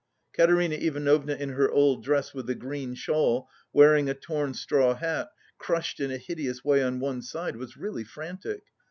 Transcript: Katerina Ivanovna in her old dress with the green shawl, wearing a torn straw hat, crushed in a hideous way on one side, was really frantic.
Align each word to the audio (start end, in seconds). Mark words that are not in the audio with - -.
Katerina 0.35 0.77
Ivanovna 0.77 1.35
in 1.35 1.49
her 1.49 1.69
old 1.69 2.03
dress 2.03 2.33
with 2.33 2.47
the 2.47 2.55
green 2.55 2.95
shawl, 2.95 3.47
wearing 3.71 4.09
a 4.09 4.15
torn 4.15 4.55
straw 4.55 4.95
hat, 4.95 5.29
crushed 5.59 5.99
in 5.99 6.09
a 6.09 6.17
hideous 6.17 6.65
way 6.65 6.81
on 6.81 6.99
one 6.99 7.21
side, 7.21 7.55
was 7.55 7.77
really 7.77 8.03
frantic. 8.03 8.63